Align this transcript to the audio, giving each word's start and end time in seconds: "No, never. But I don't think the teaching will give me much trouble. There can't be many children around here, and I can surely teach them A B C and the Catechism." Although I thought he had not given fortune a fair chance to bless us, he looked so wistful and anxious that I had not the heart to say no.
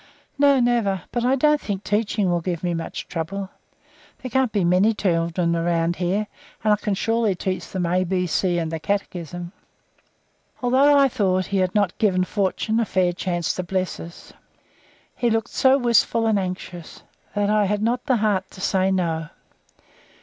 "No, 0.39 0.59
never. 0.59 1.03
But 1.11 1.23
I 1.25 1.35
don't 1.35 1.61
think 1.61 1.83
the 1.83 1.89
teaching 1.91 2.27
will 2.31 2.41
give 2.41 2.63
me 2.63 2.73
much 2.73 3.07
trouble. 3.07 3.51
There 4.23 4.31
can't 4.31 4.51
be 4.51 4.63
many 4.63 4.95
children 4.95 5.55
around 5.55 5.97
here, 5.97 6.25
and 6.63 6.73
I 6.73 6.77
can 6.77 6.95
surely 6.95 7.35
teach 7.35 7.67
them 7.67 7.85
A 7.85 8.03
B 8.03 8.25
C 8.25 8.57
and 8.57 8.71
the 8.71 8.79
Catechism." 8.79 9.51
Although 10.63 10.97
I 10.97 11.07
thought 11.07 11.45
he 11.45 11.57
had 11.59 11.75
not 11.75 11.99
given 11.99 12.23
fortune 12.23 12.79
a 12.79 12.85
fair 12.85 13.13
chance 13.13 13.53
to 13.53 13.61
bless 13.61 13.99
us, 13.99 14.33
he 15.15 15.29
looked 15.29 15.51
so 15.51 15.77
wistful 15.77 16.25
and 16.25 16.39
anxious 16.39 17.03
that 17.35 17.51
I 17.51 17.65
had 17.65 17.83
not 17.83 18.03
the 18.07 18.17
heart 18.17 18.49
to 18.49 18.59
say 18.59 18.89
no. 18.89 19.29